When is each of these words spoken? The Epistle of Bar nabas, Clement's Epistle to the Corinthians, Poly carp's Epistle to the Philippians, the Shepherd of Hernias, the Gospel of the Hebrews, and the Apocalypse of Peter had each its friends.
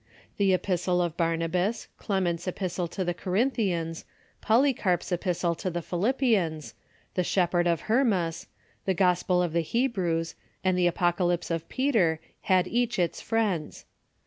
The 0.37 0.51
Epistle 0.51 0.99
of 0.99 1.15
Bar 1.15 1.37
nabas, 1.37 1.85
Clement's 1.99 2.47
Epistle 2.47 2.87
to 2.87 3.03
the 3.05 3.13
Corinthians, 3.13 4.03
Poly 4.41 4.73
carp's 4.73 5.11
Epistle 5.11 5.53
to 5.53 5.69
the 5.69 5.83
Philippians, 5.83 6.73
the 7.13 7.23
Shepherd 7.23 7.67
of 7.67 7.81
Hernias, 7.81 8.47
the 8.85 8.95
Gospel 8.95 9.43
of 9.43 9.53
the 9.53 9.61
Hebrews, 9.61 10.33
and 10.63 10.75
the 10.75 10.87
Apocalypse 10.87 11.51
of 11.51 11.69
Peter 11.69 12.19
had 12.49 12.65
each 12.67 12.97
its 12.97 13.21
friends. 13.21 13.85